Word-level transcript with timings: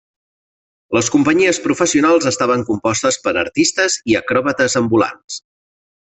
Les 0.97 1.09
companyies 1.15 1.59
professionals 1.65 2.29
estaven 2.31 2.63
compostes 2.71 3.19
per 3.27 3.33
artistes 3.45 3.99
i 4.13 4.17
acròbates 4.25 4.79
ambulants. 4.85 5.37